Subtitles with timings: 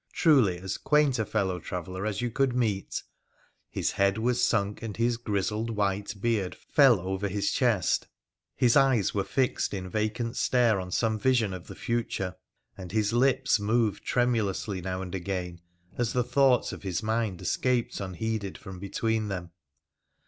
[0.13, 3.03] Truly as quaint a fellow traveller as you could meet!
[3.75, 8.07] Hi3 head was sunk, and his grizzled white beard fell over his chest:
[8.55, 12.35] his eyes were fixed in vacant stare on some vision of the future;
[12.75, 15.61] and his lips moved tremulously now and again
[15.99, 19.51] as the thoughts of his mind escaped unheeded from between them.